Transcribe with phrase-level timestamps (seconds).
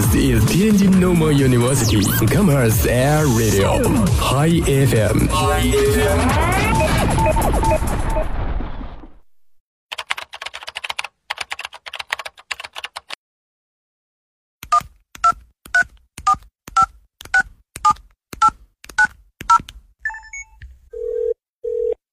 [0.00, 3.84] This is Tianjin Normal University Commerce Air Radio
[4.16, 5.28] High FM。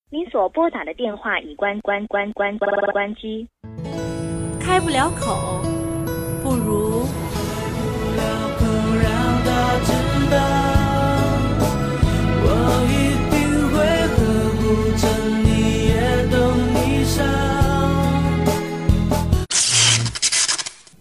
[0.09, 3.47] 您所拨打的电话已关关关关关关机。
[4.59, 5.61] 开不了口，
[6.43, 6.86] 不如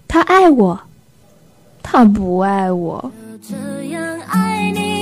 [0.08, 0.80] 他爱我，
[1.82, 3.12] 他不爱我。
[3.46, 3.54] 这
[3.88, 4.95] 样爱你，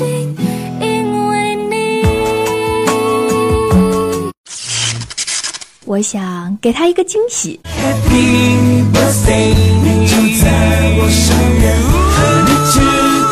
[0.00, 0.34] 近，
[0.80, 2.02] 因为你。
[5.84, 7.60] 我想给他一个惊喜。
[7.64, 10.48] Happy birthday，你就在
[10.98, 11.76] 我身边，
[12.14, 12.16] 和
[12.46, 12.74] 你只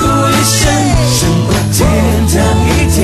[0.01, 0.63] 过一生，
[1.15, 1.79] 胜过天
[2.29, 2.35] 堂
[2.69, 3.01] 一天。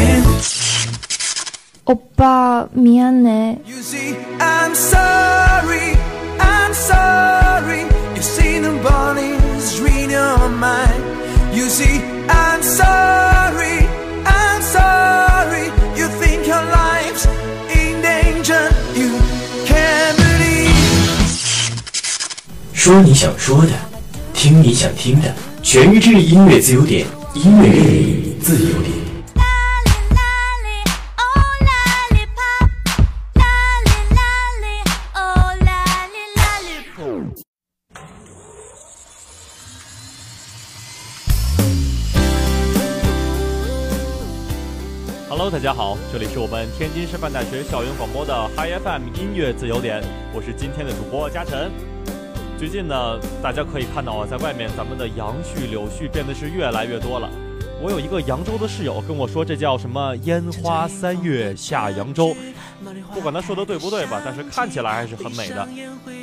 [1.84, 3.58] 欧巴，미안해。
[3.64, 5.96] You see, I'm sorry,
[6.38, 7.86] I'm sorry.
[8.14, 11.08] You see, nobody's reading your mind.
[11.55, 13.87] You see, I'm sorry,
[14.25, 15.71] I'm sorry.
[15.95, 17.25] You think your life's
[17.73, 18.69] in danger.
[18.93, 19.17] You
[19.65, 20.75] can't believe.
[22.73, 23.71] 说你想说的，
[24.33, 29.04] 听你想听的，全日制音乐自由点，音乐自由点。
[45.37, 50.01] Hello，大家好，这里是我们天津师范大学校园广播的 Hi FM 音乐自由点，
[50.33, 51.69] 我是今天的主播嘉晨。
[52.57, 57.29] 最近呢，大家可以看到啊，在外面咱们的杨絮、柳絮变得是越来越多了。
[57.81, 62.33] 我有一个扬州的室友跟我说，这叫什么“烟花三月下扬州”，
[63.13, 65.67] 不管他说的对不对吧，但是看起来还是很美的。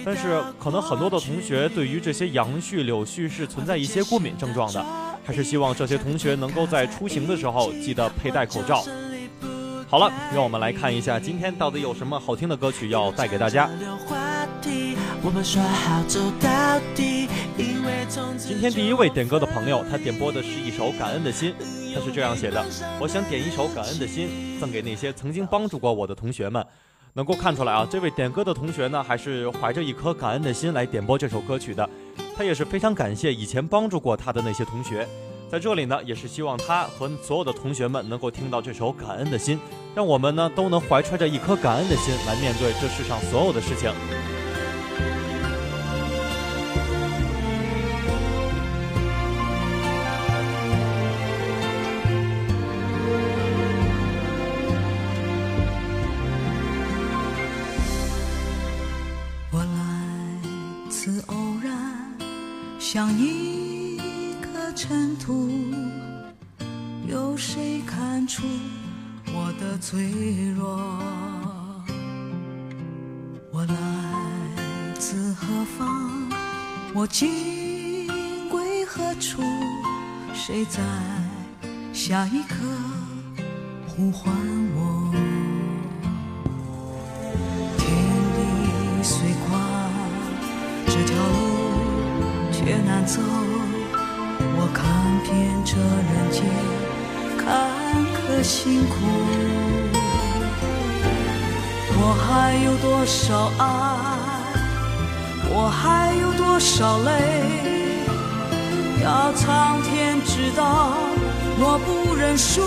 [0.07, 4.83] 但是可能很多的同学对于这些杨絮、柳絮是存在一些过敏症状的，
[5.23, 8.83] 还是希望这些同学能够在出行的时候记得佩戴口罩。
[9.93, 13.69] 好了，让我们来看一下今天到底有什么好听的歌曲要带给大家。
[18.39, 21.55] 今天第一位点歌的朋友，他点播的是一首《感恩的心》，
[21.95, 22.65] 他是这样写的：
[22.99, 26.67] 我想点一首《感恩的心》，赠给那些曾经帮助过我的同学们。
[27.13, 31.87] 能够看出来啊，这位点歌的同学呢，还是怀着一颗感恩的心来点播这首歌曲的。
[32.35, 35.07] 他也是非常感谢以前帮助过他的那些同学。
[35.51, 39.59] 在这里呢，也是希望他和所有的同学们能够听到这首《感恩的心》，
[39.95, 43.93] 让我们呢都能怀揣着一颗感恩的心来面对这世上所有的事情。
[59.51, 61.71] 我来自偶然，
[62.79, 63.99] 像一
[64.41, 65.51] 颗尘土，
[67.07, 68.43] 有谁看出
[69.35, 70.79] 我的脆弱？
[73.51, 73.75] 我来
[74.99, 76.29] 自何方？
[76.95, 78.07] 我今
[78.51, 79.43] 归何处？
[80.35, 80.81] 谁在
[81.93, 82.57] 下一刻
[83.87, 84.35] 呼唤
[84.75, 85.11] 我？
[87.79, 87.89] 天
[88.37, 89.59] 地虽宽，
[90.87, 93.23] 这条路却难走。
[94.55, 94.85] 我看
[95.25, 95.31] 遍
[95.65, 96.45] 这人间
[97.39, 97.82] 坎
[98.29, 98.95] 的辛苦，
[101.99, 103.65] 我还有多少爱？
[105.55, 107.11] 我还有多少泪？
[109.03, 110.95] 要苍天知道，
[111.59, 112.63] 我不认输。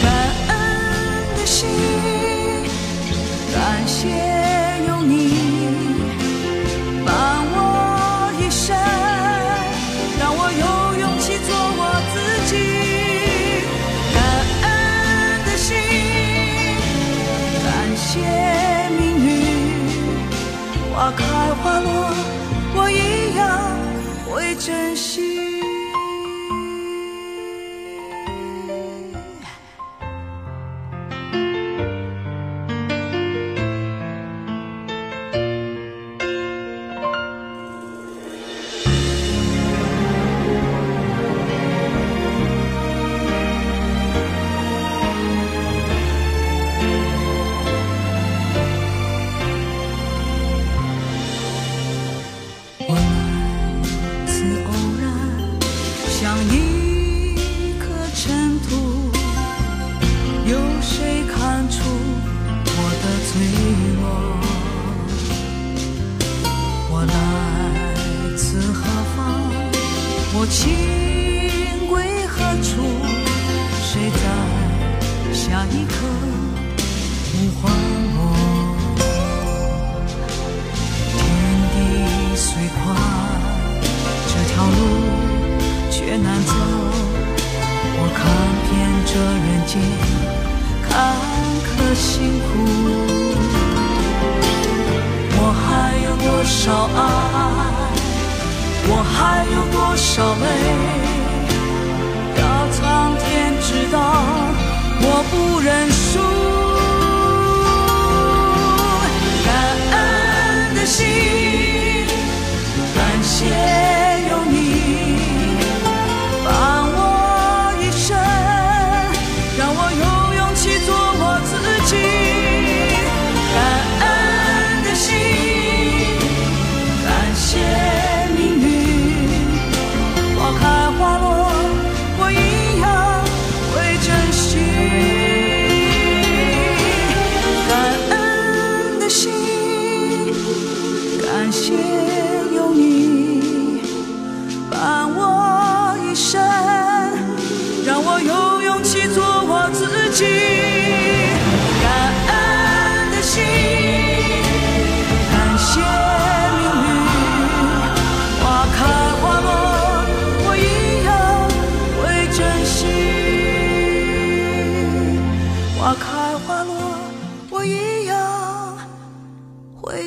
[0.00, 0.10] 感
[0.48, 0.52] 恩
[1.36, 1.68] 的心，
[3.52, 4.06] 感谢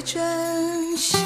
[0.06, 1.18] 珍惜。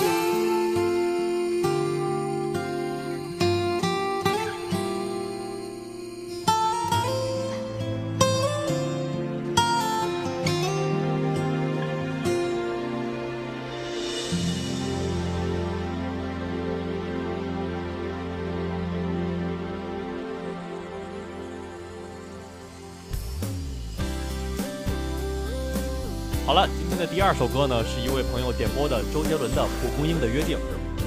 [26.45, 26.67] 好了，
[26.99, 30.57] 的第二首歌呢，是一位朋友点播的周杰伦的《蒲公英的约定》。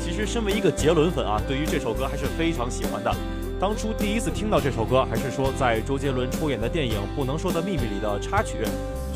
[0.02, 3.14] 其实，身为一个杰伦粉啊，对于这首歌还是非常喜欢的。
[3.60, 8.64] 当初第一次听到这首歌，还是说在周杰伦出演的电影《不能说的秘密》里的插曲，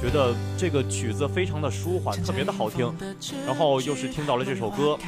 [0.00, 2.92] 觉得这个曲子非常的舒缓，特别的好听。
[3.46, 4.98] 然后又是听到了这首歌，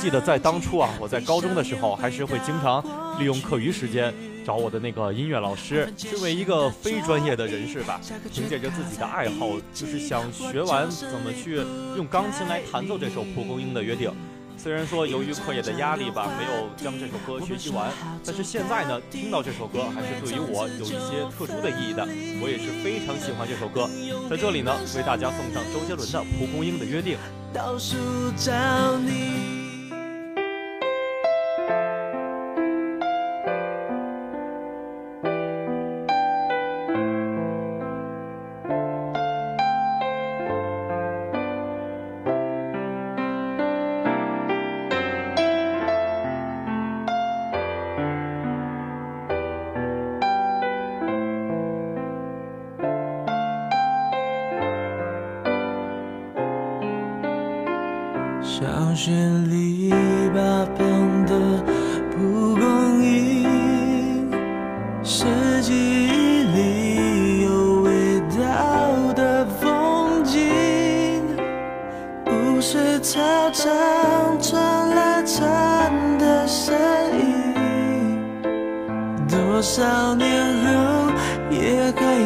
[0.00, 2.84] 记得在当初啊，我在高中的时候，还是会经常
[3.18, 4.12] 利用课余时间。
[4.46, 8.00] 找我的那个音乐老师，身为一个非专业的人士吧，
[8.32, 11.56] 凭借着自己的爱好，就是想学完怎么去
[11.98, 14.10] 用钢琴来弹奏这首《蒲公英的约定》。
[14.58, 17.90] 虽然说由于课业的压力吧，没有将这首歌学习完，
[18.26, 22.04] 但是现在呢，听到这首歌还是对于我有一些特殊的意义的。
[22.42, 23.88] 我也是非常喜欢这首歌，
[24.28, 27.14] 在这里呢，为大家送上周杰伦的《蒲公英的约定》。
[27.54, 27.96] 倒数
[28.36, 28.52] 找
[28.98, 29.57] 你。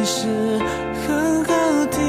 [0.05, 0.27] 是
[1.07, 2.01] 很好听。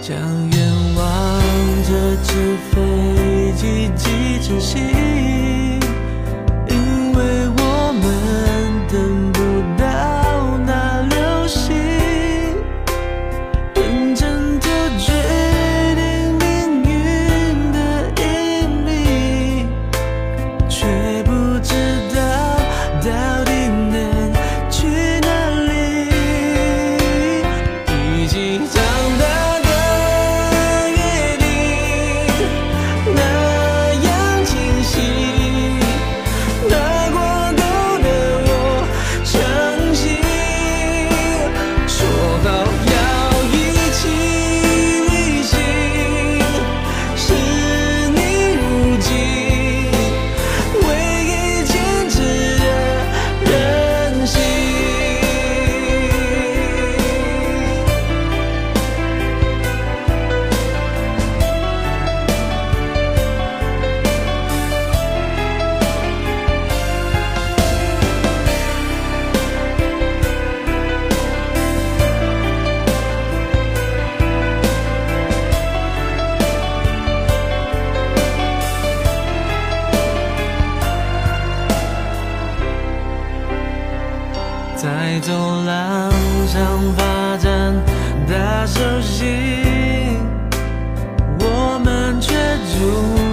[0.00, 0.18] 将
[0.50, 1.40] 愿望
[1.84, 4.04] 折纸飞机寄
[4.42, 4.82] 成信，
[84.84, 85.32] 在走
[85.64, 86.12] 廊
[86.46, 87.74] 上发展
[88.28, 90.18] 大手心，
[91.40, 92.34] 我们却
[92.68, 93.23] 住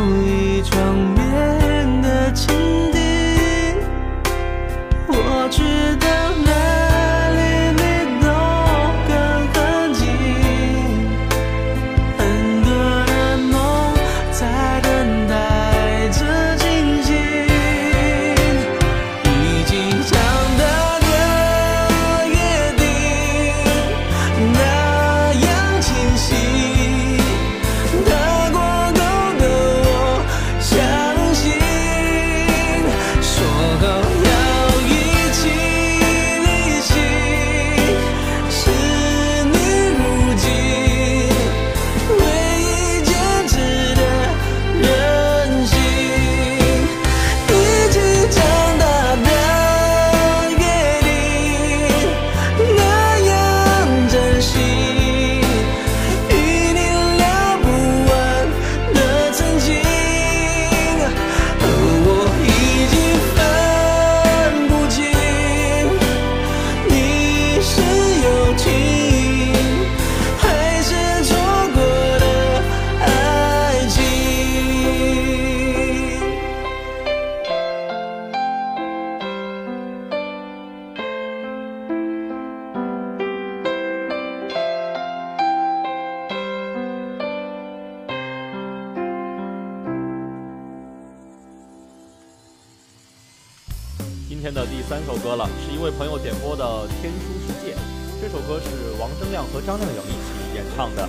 [94.54, 96.64] 的第三首歌了，是一位朋友点播的
[97.02, 97.74] 《天书世界》。
[98.22, 101.08] 这首歌是王铮亮和张靓颖一起演唱的，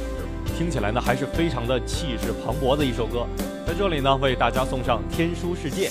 [0.57, 3.27] 听起来呢还是非常的气势磅礴的一首歌。
[3.67, 5.89] 在这里呢，为大家送上《天书世界》。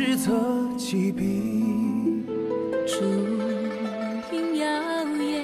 [0.00, 0.32] 千古史册
[0.78, 2.24] 几笔。
[2.86, 3.04] 烛
[4.32, 4.66] 影摇
[5.04, 5.42] 曳，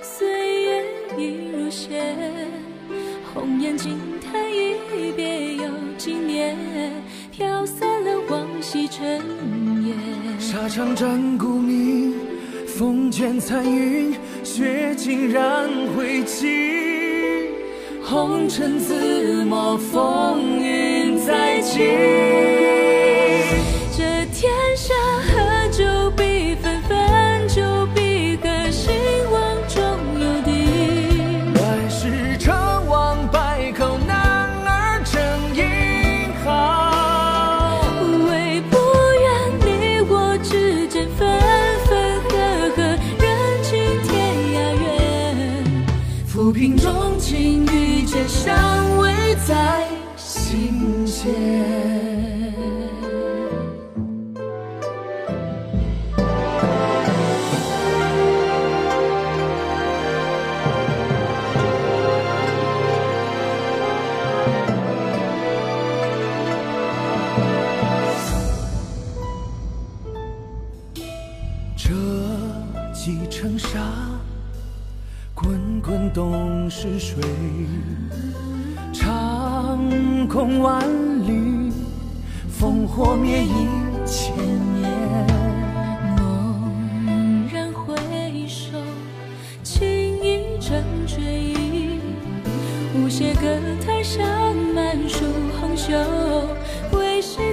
[0.00, 0.84] 岁月
[1.18, 2.14] 已如雪，
[3.32, 5.64] 红颜惊叹一别又
[5.98, 6.56] 几年，
[7.30, 9.20] 飘散了往昔尘
[9.86, 9.94] 烟。
[10.40, 12.14] 沙场战鼓鸣，
[12.66, 16.46] 风卷残云，血尽染灰烬。
[18.02, 22.67] 红尘自抹，风云再起。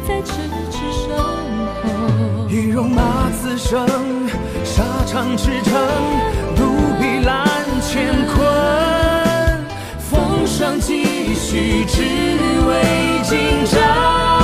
[0.02, 0.32] 在痴
[0.72, 1.16] 痴守
[1.84, 2.50] 候？
[2.50, 3.88] 一戎马此生，
[4.64, 5.70] 沙场驰骋，
[6.56, 6.62] 独
[7.00, 7.48] 臂揽
[7.82, 8.36] 乾坤。
[10.00, 12.02] 风霜继续，只
[12.68, 14.35] 为今朝。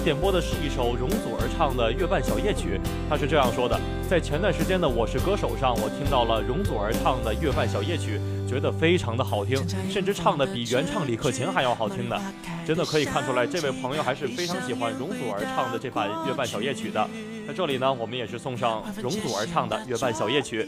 [0.00, 2.80] 他点播的是一首容祖儿唱的《月半小夜曲》。
[3.06, 9.58] 他是这样说的：在前段时间的《我是歌手》上，我听到了容祖儿唱的《月半小夜曲》，觉得非常的好听，
[9.90, 12.18] 甚至唱的比原唱李克勤还要好听呢。
[12.66, 17.06] 真的可以看出来，这位朋友还是非常喜欢容祖儿唱的这版《月半小夜曲》的。
[17.46, 20.62] 在这里呢，我们也是送上容祖儿唱的《月半小夜曲》。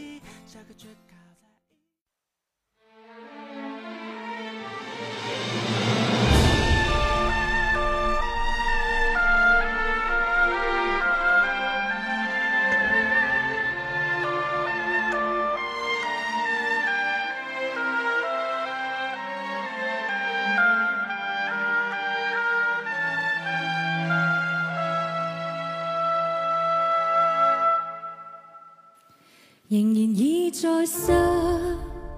[30.15, 31.11] 已在失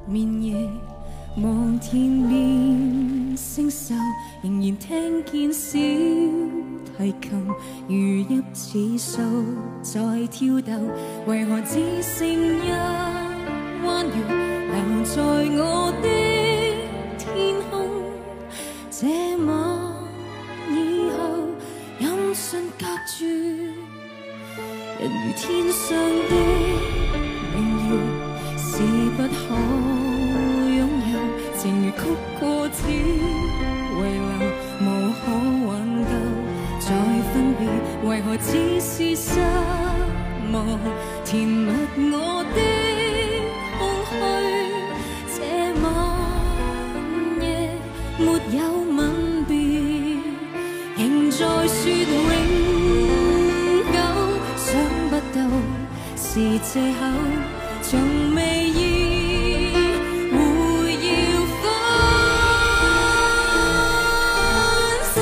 [0.06, 0.70] 眠夜，
[1.42, 3.94] 望天边星宿，
[4.44, 5.80] 仍然听见小
[6.98, 7.48] 提琴
[7.88, 7.96] 如
[8.28, 9.22] 泣似诉
[9.82, 10.74] 在跳逗，
[11.28, 12.70] 為何只剩一
[13.82, 14.14] 彎月
[14.74, 15.16] 留在
[15.56, 16.06] 我的
[17.18, 17.72] 天空？
[18.92, 19.08] 這
[19.46, 19.56] 晚
[20.70, 20.76] 以
[21.12, 21.48] 後，
[22.00, 23.24] 音訊隔絕。
[25.00, 26.32] 人如天上的
[28.58, 28.72] 是
[29.16, 29.56] 不可
[30.70, 30.80] 擁
[31.12, 31.14] 有。
[31.58, 32.00] 情如曲
[32.40, 32.94] 過只遗
[33.96, 34.08] 留，
[34.82, 35.24] 無可
[35.68, 35.70] 挽
[36.04, 36.12] 救。
[36.80, 36.88] 再
[37.34, 37.60] 分別，
[38.08, 38.48] 為何只
[38.80, 39.28] 是失
[40.52, 40.56] 望？
[41.26, 41.72] 填密
[42.12, 42.14] 我
[42.54, 42.58] 的
[43.80, 44.14] 空虛。
[45.36, 45.38] 這
[45.82, 45.86] 晚
[47.42, 47.44] 夜
[48.20, 48.60] 沒有
[48.96, 49.00] 吻
[49.48, 49.52] 別，
[50.98, 51.34] 仍在
[51.68, 51.80] 說
[52.22, 52.34] 永
[53.92, 53.96] 久。
[54.58, 54.66] 想
[55.10, 55.38] 不到
[56.16, 56.24] 是
[56.60, 57.02] 借口，
[57.88, 58.80] 从未意
[60.32, 60.36] 会
[60.96, 61.08] 要
[61.62, 61.64] 分
[65.14, 65.16] 手。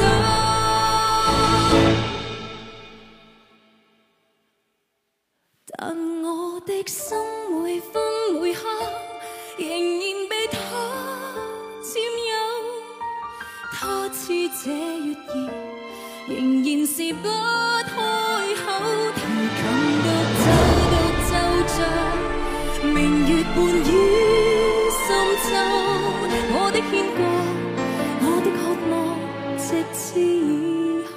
[5.67, 5.75] 但
[6.23, 6.25] 我
[6.61, 7.17] 的心
[7.61, 7.91] 每分
[8.41, 8.59] 每刻
[9.57, 10.57] 仍然被他
[11.83, 11.91] 占
[12.31, 12.31] 有，
[13.73, 13.77] 他
[14.13, 14.21] 似
[14.63, 15.35] 这月儿。
[16.29, 16.31] 仍
[16.63, 17.27] 然是不
[17.83, 17.91] 开
[18.63, 18.65] 口，
[22.93, 23.89] 明月伴於
[25.07, 25.09] 深
[25.43, 25.49] 秋，
[26.55, 27.19] 我的牵挂，
[28.21, 28.93] 我的渴望，
[29.57, 30.21] 直至以
[31.03, 31.11] 后。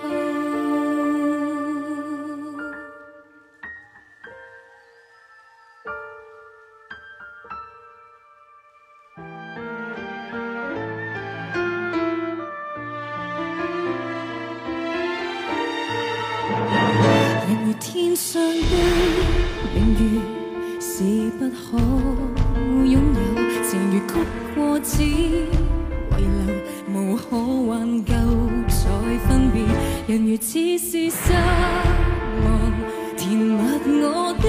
[17.49, 18.45] 人如天上的
[19.75, 20.03] 明月，
[20.99, 21.05] 是
[21.39, 21.77] 不可
[22.87, 23.21] 拥有。
[23.63, 24.13] 情如曲
[24.55, 25.45] 过只遗
[26.17, 26.25] 留，
[26.91, 27.37] 无可
[27.69, 28.15] 挽救。
[28.67, 28.81] 再
[29.29, 29.63] 分别，
[30.07, 31.35] 人如似是失
[32.43, 32.49] 望，
[33.15, 33.53] 填密
[34.01, 34.49] 我的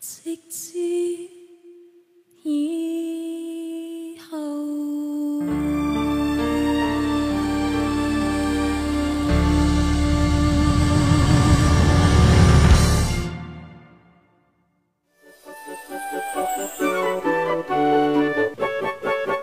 [0.00, 0.78] 直至
[2.42, 4.38] 以后。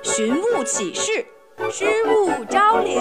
[0.02, 1.24] 寻物启事，
[1.70, 3.00] 失物招领。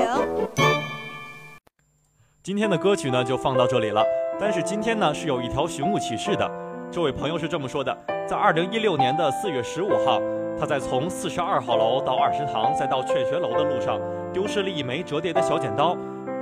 [2.42, 4.04] 今天的歌曲呢就放到这里了，
[4.38, 6.65] 但是今天呢是有一条寻物启事的。
[6.96, 7.94] 这位朋友是这么说的：
[8.26, 10.18] 在二零一六年的四月十五号，
[10.58, 14.00] 他在从四十二号楼到二食堂再到劝学楼的路上，
[14.32, 15.94] 丢失了一枚折叠的小剪刀。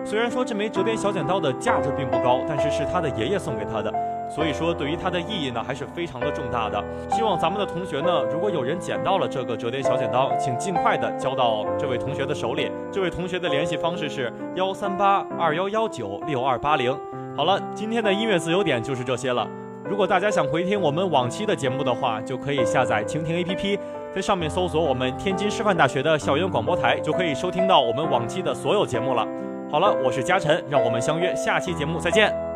[0.05, 3.93] 虽然说这枚折叠小剪刀的价值并不高，但是是他的爷爷送给他的，
[4.31, 6.81] 所以说对于他的意义呢还是非常的重大的。
[7.11, 12.71] 希望咱们的同学呢，如果有人捡到了这个折叠小剪刀，请尽快的交到这位同学的手里。
[12.93, 16.97] 这位同学的联系方式是幺三八二幺幺九六二八零。
[17.37, 19.45] 好了，今天的音乐自由点就是这些了。
[19.89, 23.79] 如果大家想回听我们往期的节目的话，就可以下载蜻蜓 APP，
[24.15, 29.27] 在上面搜索我们天津师范大学的校园广播台，就可以收听到我们往期的所有节目了。
[29.71, 32.54] 好了，我是嘉晨，让我们相约下期节目再见。